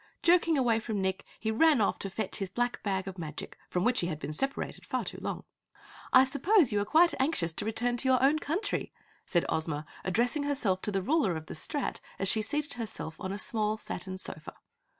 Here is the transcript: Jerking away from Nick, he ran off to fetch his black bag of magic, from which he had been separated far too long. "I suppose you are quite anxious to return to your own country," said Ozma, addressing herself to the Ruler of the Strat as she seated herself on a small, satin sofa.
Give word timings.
Jerking 0.23 0.57
away 0.57 0.79
from 0.79 0.99
Nick, 0.99 1.25
he 1.39 1.51
ran 1.51 1.79
off 1.79 1.99
to 1.99 2.09
fetch 2.09 2.37
his 2.39 2.49
black 2.49 2.81
bag 2.81 3.07
of 3.07 3.19
magic, 3.19 3.55
from 3.69 3.83
which 3.83 3.99
he 3.99 4.07
had 4.07 4.17
been 4.17 4.33
separated 4.33 4.83
far 4.83 5.05
too 5.05 5.19
long. 5.21 5.43
"I 6.11 6.23
suppose 6.23 6.71
you 6.73 6.79
are 6.81 6.85
quite 6.85 7.13
anxious 7.19 7.53
to 7.53 7.65
return 7.65 7.97
to 7.97 8.07
your 8.09 8.23
own 8.23 8.39
country," 8.39 8.91
said 9.27 9.45
Ozma, 9.47 9.85
addressing 10.03 10.41
herself 10.41 10.81
to 10.81 10.91
the 10.91 11.03
Ruler 11.03 11.35
of 11.37 11.45
the 11.45 11.53
Strat 11.53 12.01
as 12.17 12.27
she 12.27 12.41
seated 12.41 12.73
herself 12.73 13.15
on 13.21 13.31
a 13.31 13.37
small, 13.37 13.77
satin 13.77 14.17
sofa. 14.17 14.55